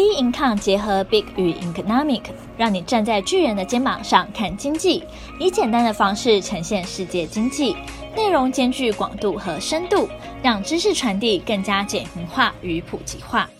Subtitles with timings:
[0.00, 2.22] B Income 结合 Big 与 Economic，
[2.56, 5.04] 让你站在巨人的肩膀上看经济，
[5.38, 7.76] 以简单的方式呈现世界经济，
[8.16, 10.08] 内容兼具广度和深度，
[10.42, 13.50] 让知识传递更加简明化与普及化。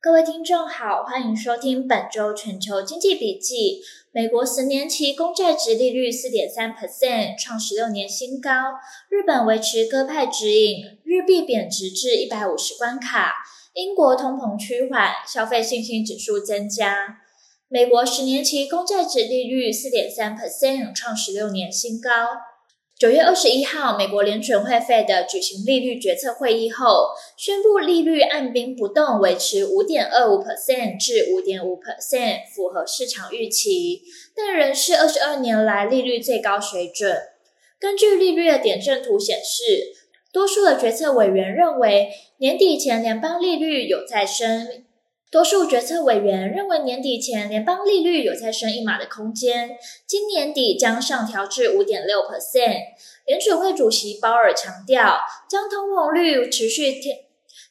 [0.00, 3.80] 各位听众好，欢迎收听本周全球经济笔记。
[4.12, 8.50] 美国十年期公债殖利率四点三 percent，创十六年新高。
[9.08, 13.34] 日本维持鸽派指引，日币贬值至一百五十关卡。
[13.74, 17.20] 英国通膨趋缓，消费信心指数增加。
[17.68, 22.10] 美国十年期公债殖利率四点三 percent，创十六年新高。
[22.98, 34.02] 九月二十一号，美国联准会 Fed 举行利率决策会议后，宣布利率按兵不动，维持五点二五 percent 至五点五 percent，符合市场预期，
[34.34, 37.16] 但仍是二十二年来利率最高水准。
[37.78, 39.99] 根据利率的点阵图显示。
[40.32, 44.84] 多数的决策委员认为，年底前联邦利率有再升。
[45.30, 49.70] 多数决策委员认为，年底前联邦利率有再升一码的空间，
[50.06, 52.78] 今年底将上调至五点六 percent。
[53.26, 57.18] 联准会主席鲍尔强调，将通膨率持续天，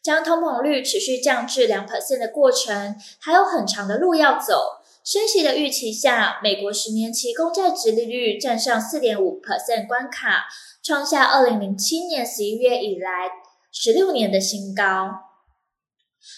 [0.02, 4.79] 将通膨率持续降至两 percent 的过程还有很长的路要走。
[5.12, 10.46] 升息的预期下，美国十年期公债殖利率站上四点五 percent 关卡。
[10.84, 13.28] 创下二零零七年十一月以来
[13.72, 15.10] 十六年的新高。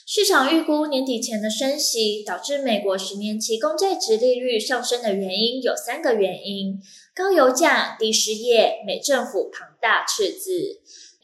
[0.08, 6.80] 市场预估年底前的升息导致美国十年期公债殖利率上升的原因有三个原因：
[7.14, 10.80] 高油价、低失业、美政府庞大赤字。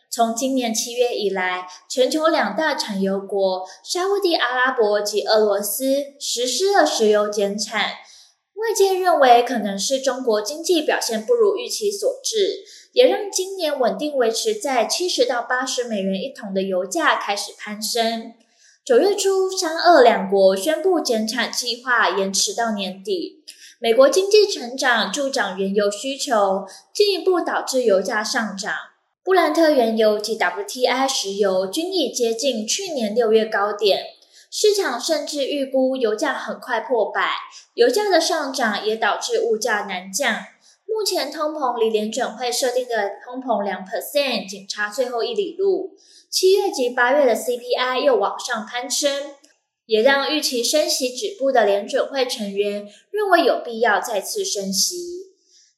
[0.09, 7.81] 从今年七月以来，全球两大产油国沙乌地阿拉伯及俄罗斯实施了石油减产，
[8.55, 12.65] 外界认为可能是中国经济表现不如预期所致。
[12.93, 18.33] 也让今年稳定维持在七十到八十美元一桶的油价开始攀升。
[18.83, 23.43] 九月初，沙俄两国宣布减产计划延迟到年底。
[23.77, 28.73] 美国经济成长助长原油需求，进一步导致油价上涨。
[29.27, 34.05] 布兰特原油及 WTI 石油均已接近去年六月高点，
[34.49, 37.31] 市场甚至预估油价很快破百。
[37.73, 40.33] 油价的上涨也导致物价难降。
[40.85, 45.97] 目前通膨离联准会设定的通膨两 percent 仅差最后一里路，
[46.29, 49.11] 七月及八月的 CPI 又往上攀升，
[49.87, 55.26] 也让预期升息止步的联准会成员认为有必要再次升息。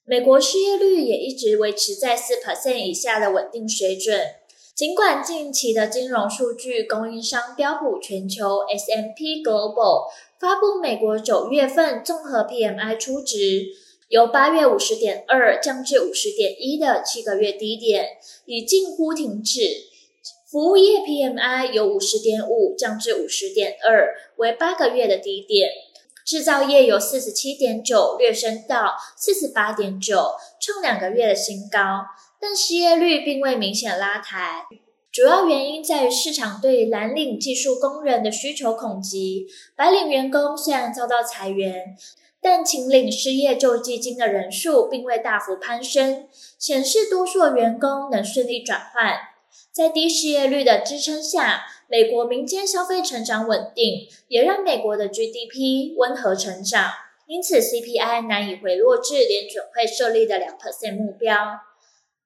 [0.10, 4.20] 美国失业率也一直维持在四 percent 以下的稳定水准，
[4.74, 10.08] 尽管近期的金融数据供应商标普全球 S M P Global
[10.40, 13.68] 发布美国九月份综合 PMI 初值。
[14.08, 19.62] 由八月五十点二降至五十点一的七个月低点，已近乎停止。
[20.50, 25.70] 服务业 PMI 由五十点五降至五十点二，为八个月的低点。
[26.30, 32.06] 制造业由四十七点九略升到四十八点九，创两个月的新高。
[32.40, 34.68] 但失业率并未明显拉抬，
[35.12, 39.48] 主要原因在于市场对蓝领技术工人的需求恐急。
[39.76, 41.98] 白领员工虽然遭到裁员。
[42.42, 49.14] 但请领失业救济金的人数并未大幅攀升，显示多数员工能顺利转换。
[49.74, 56.92] 在低失业率的支撑下，美国民间消费成长稳定，也让美国的 GDP 温和成长。
[57.26, 61.36] 因此，CPI 难以回落至联准会设立的两 percent 目标。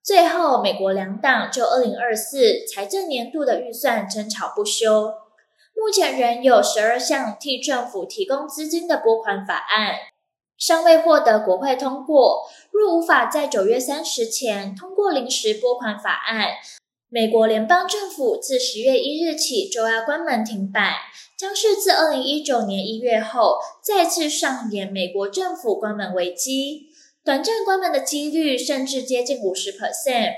[0.01, 5.13] 最后，美国两党就二零二四财政年度的预算争吵不休。
[5.75, 9.95] 目前仍有十二项替政府提供资金的拨款法案
[10.57, 12.43] 尚未获得国会通过。
[12.71, 16.49] 若无法在九月三十前通过临时拨款法案，
[17.13, 20.95] 美国联邦政府自十月一日起就要关门停摆，
[21.37, 26.87] 将是自二零一九年一月后再次上演美国政府关门危机。
[27.23, 30.31] 短暂关门的几率甚至接近五十 percent。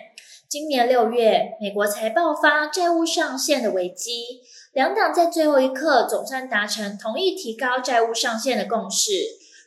[0.49, 4.41] 今年六月，美国才爆发债务上限的危机。
[4.73, 9.13] 两党在最后一刻总算达成同意提高债务上限的共识。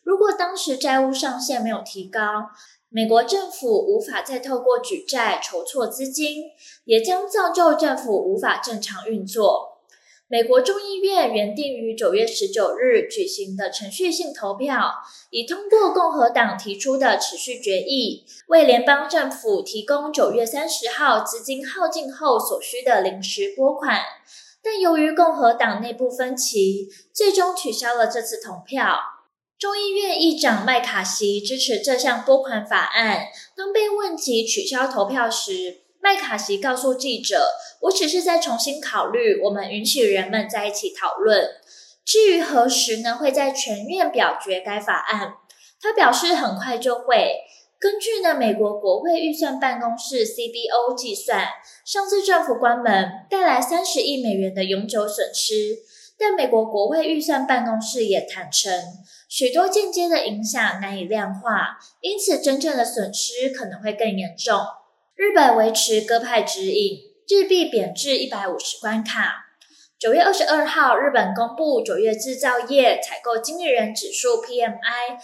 [0.04, 2.50] 如果当时债务上限没有提高，
[2.90, 6.44] 美国政府无法再透过举债筹措资金，
[6.86, 9.82] 也将造就政府无法正常运作。
[10.26, 14.90] 美国众议院原定于九月十九日举行的程序性投票，
[15.30, 24.00] 已通过共和党提出的持续决议，为联邦政府提供九月三十号资金耗尽后所需的临时拨款。
[24.62, 28.98] 但由于共和党内部分歧，最终取消了这次投票。
[29.58, 33.26] 众议院议长麦卡锡支持这项拨款法案。
[33.56, 37.44] 当被问及取消投票时，麦卡锡告诉记者
[37.82, 41.50] ：“我只是在重新考虑，我们允许人们在一起讨论。
[42.04, 45.34] 至于何时呢，会在全院表决该法案。”
[45.82, 47.38] 他表示：“很快就会。”
[47.80, 51.48] 根据呢，美国国会预算办公室 CBO 计算，
[51.84, 55.78] 上次政府关门带来三十亿美元的永久损失。
[56.18, 58.72] 但美国国会预算办公室也坦承，
[59.28, 64.58] 许多间接的影响难以量化，因此真正的损失可能会更严重。
[65.14, 66.98] 日本维持鸽派指引，
[67.28, 69.46] 日币贬至一百五十关卡。
[69.98, 75.18] 九月二十二号，日本公布九月制造业采购经理人指数 PMI。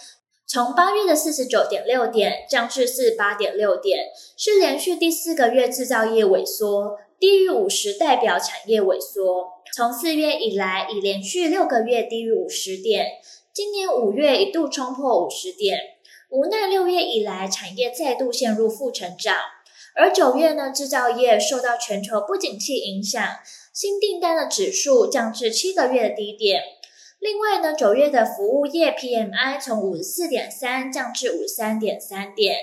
[0.47, 4.05] 从八月的四十九点六点降至四十八点六点，
[4.37, 9.53] 是连续第四个月制造业萎缩，低于五十代表产业萎缩。
[9.73, 13.07] 从四月以来，已连续六个月低于五十点，
[13.53, 15.79] 今年五月一度冲破五十点，
[16.29, 19.35] 无奈六月以来产业再度陷入负成长。
[19.95, 23.25] 而九月呢，制造业受到全球不景气影响，
[23.73, 26.61] 新订单的指数降至七个月的低点。
[27.19, 32.57] 另外呢，九月的服务业 PMI 从五十四点三降至五十三点三点，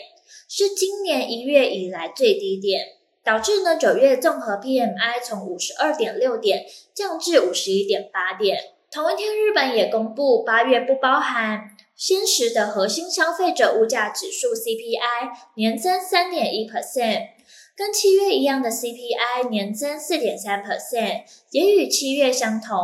[0.49, 2.87] 是今年一月以来最低点，
[3.25, 6.65] 导致呢九月综合 PMI 从五十二点六点
[6.95, 8.59] 降至五十一点八点。
[8.91, 17.29] 同一天，日本也公布八月不包含鲜食的核心消费者物价指数 CPI 年增三点一 percent，
[17.75, 21.23] 跟七月一样的 CPI 年增四点三 percent，
[21.53, 22.77] 也与七月相同。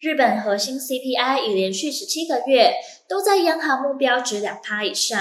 [0.00, 2.74] 日本核心 CPI 已连续十七个月
[3.08, 5.18] 都在央行目标值两趴以上。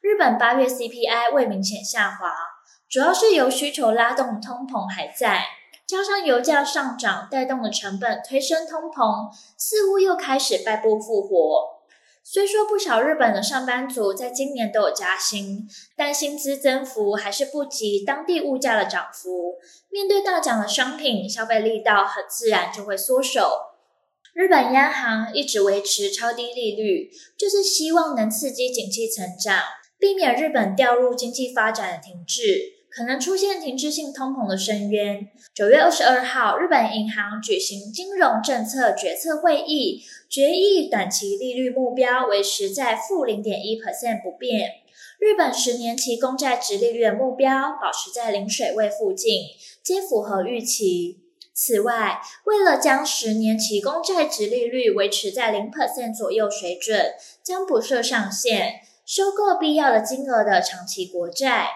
[0.00, 2.28] 日本八月 CPI 未明显下滑，
[2.94, 5.46] 主要是由需求拉动通膨还在，
[5.84, 11.80] 加上油价上涨带动的成本推升通膨，似乎又开始败部复活。
[12.22, 19.56] 虽说不少日本的上班族在今年都有加薪，但薪资增幅还是不及当地物价的涨幅。
[19.90, 23.72] 面对大涨的商品，消费力道很自然就会缩手。
[24.34, 29.64] 日本央行一直维持超低利率，就是希望能刺激经济成长，
[29.98, 35.28] 避免日本掉入经济发展的停滞，可能出现停滞性通膨的深渊。
[35.52, 44.70] 九月二十二号，日本银行举行金融政策决策会议，决议短期利率目标维持在负零点一 percent 不变。
[45.18, 49.42] 日本十年期公债殖利率的目标保持在零水位附近，
[49.82, 51.18] 皆符合预期。
[51.52, 57.12] 此外，为了将十年期公债殖利率维持在零 percent 左右水准，
[57.42, 61.70] 将不设上限，收购必要的金额的长期国债。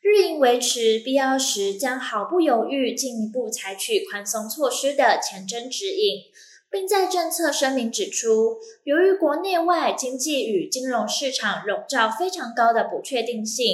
[0.00, 6.22] 日银维持必要时将毫不犹豫进一步采取宽松措施的前瞻指引，
[6.70, 13.66] 并在政策声明指出，由于国内外经济与金融市场笼罩非常高的不确定性。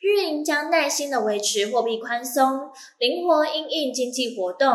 [0.00, 4.70] 日银将耐心地维持货币宽松，灵活应应经济活动、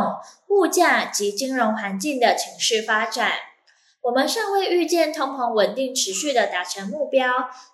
[0.49, 3.31] 物价及金融环境的情势发展。
[4.09, 7.29] 我们尚未预见通膨稳定持续地达成目标，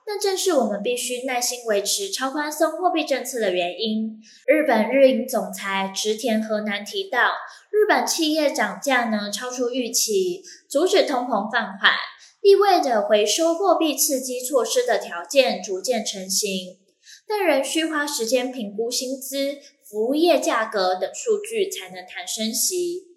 [0.05, 4.19] 那正是我们必须耐心维持超宽松货币政策的原因。
[4.45, 7.29] 日本日银总裁植田和男提到，
[7.71, 11.93] 日本企业涨价呢超出预期，阻止通膨放缓，
[12.41, 16.49] 意味着回收货币刺激措施的条件逐渐成型。
[17.25, 19.55] 但仍需花时间评估薪资、
[19.89, 23.14] 服务业价格等数据，才能谈升息。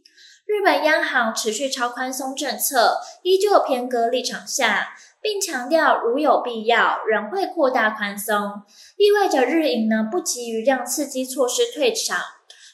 [0.49, 8.63] 日本央行持续超宽松政策，依旧偏鸽立场下，并强调如有必要，仍会扩大宽松，
[8.97, 12.19] 意味着日银呢不急于让刺激措施退场。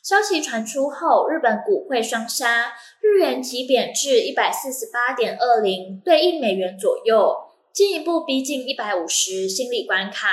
[0.05, 7.35] 消息传出后，日本股汇双杀，日元急贬至一百四十八点二零兑一美元左右，
[7.73, 10.29] 进一步逼近一百五十心理关卡。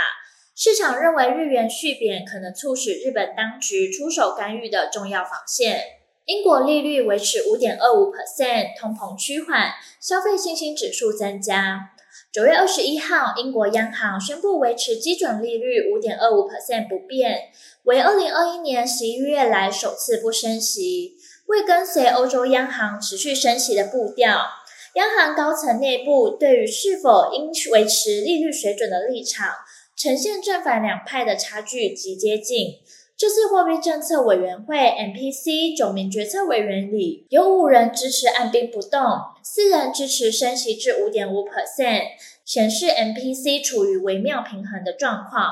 [0.55, 6.00] 市场认为日元续贬可能促使日本当局出手干预的重要防线。
[6.25, 11.91] 英国利率维持五点二五 percent，通膨趋缓，消费信心指数增加。
[12.31, 17.49] 九月二十一号，英国央行宣布维持基准利率五点二五 percent 不变，
[17.83, 21.15] 为二零二一年十一月来首次不升息，
[21.47, 24.45] 为跟随欧洲央行持续升息的步调。
[24.93, 29.55] 央行高层内部对于是否应维持利率水准的立场。
[29.93, 32.79] 呈现正反两派的差距极接近。
[33.21, 38.99] 这次货币政策委员会 （MPC） 九名决策委员里，有五人支持按兵不动，
[39.43, 42.01] 四人支持升息至五点五 percent，
[42.43, 45.51] 显示 MPC 处于微妙平衡的状况。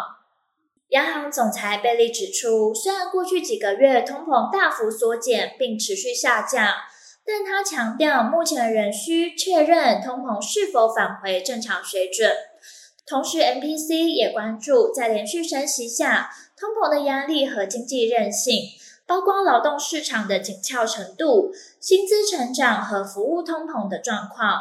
[0.88, 6.74] 央行总裁贝利指出，虽然过去几个月通膨大幅缩减并持续下降，
[7.24, 12.32] 但他强调目前仍需确认通膨是否返回正常水准。
[13.06, 16.30] 同时，MPC 也关注在连续升息下，
[16.60, 18.54] 通膨的压力和经济韧性，
[19.08, 24.60] 包括劳动市场的紧俏程度、薪资成长和服务通膨的状况。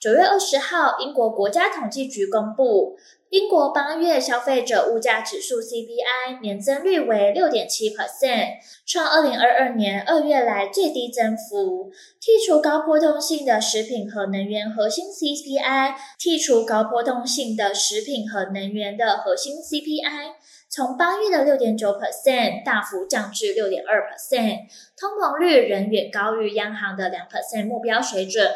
[0.00, 2.98] 九月二十号，英国国家统计局公布，
[3.30, 11.90] 英国八月消费者物价指数 CPI 年增率为六点七 percent，创二零二二年二月来最低增幅。
[12.20, 20.32] 剔除高波动性的食品和能源核心 CPI，剔除高波动性的食品和能源的核心 CPI，
[20.76, 28.46] 从八月的六点九 percent 大幅降至六点二 percent，通膨率仍远高于央行的两 percent 目标水准。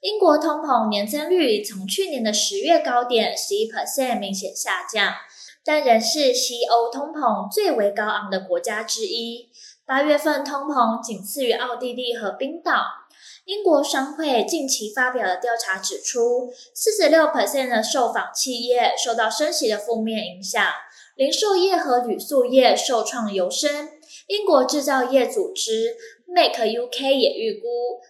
[0.00, 5.12] 英国通膨年增率从去年的十月高点十一 percent 明显下降，
[5.62, 9.50] 但仍是西欧通膨最为高昂的国家之一。
[9.84, 12.82] 八月份通膨仅次于奥地利和冰岛。
[13.44, 20.64] 英国商会近期发表的调查指出，四十六 percent 的受访企业受到升息的负面影响，
[21.20, 23.90] 零售业和旅宿业受创尤深。
[24.26, 25.94] 英国制造业组织
[26.26, 27.66] Make UK 也预估，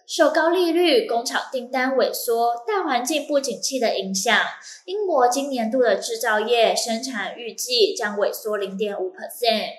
[0.07, 4.33] 受高利率、工厂订单萎缩、大环境不景气的影响，
[4.85, 9.71] 英国今年度的制造业生产预计将萎缩零点五 percent。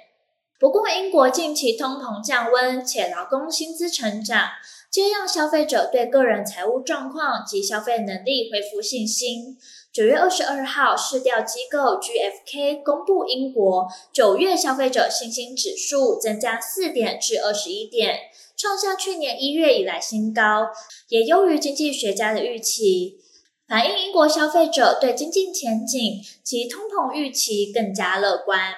[0.61, 4.51] 不过，英国近期通膨降温，且劳工薪资成长，
[4.91, 9.57] 皆让消费者对个人财务状况及消费能力恢复信心。
[9.93, 18.19] 九月二十二号，市调机构 GfK 公布英国九月消费者信心指数增加四点至二十一点，
[18.57, 20.69] 创下去年一月以来新高，
[21.09, 23.19] 也优于经济学家的预期，
[23.69, 26.01] 反映英国消费者对经济前景
[26.43, 28.73] 及通膨预期更加乐观。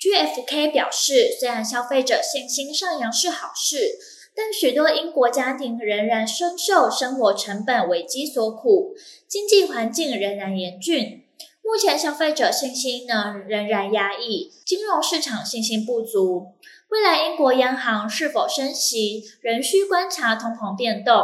[0.00, 3.96] GfK 表示，虽然消费者信心上扬是好事。
[4.36, 8.94] 但许多英国家庭仍然深受生活成本危机所苦，
[9.26, 11.24] 经济环境仍然严峻。
[11.62, 16.48] 目前消费者信心呢仍然压抑，金融市场信心不足。
[16.90, 21.14] 未来英国央行是否升息，仍需观察通膨变动。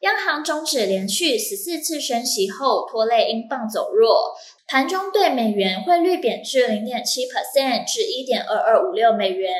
[0.00, 4.34] 央行终止连续十四次升息后，拖累英镑走弱，
[4.66, 9.52] 盘中对美元汇率贬至零点七 percent 至一点二二五六美元，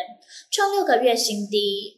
[0.50, 1.97] 创六个月新低。